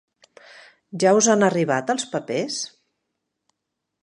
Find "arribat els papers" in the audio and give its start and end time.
1.49-2.59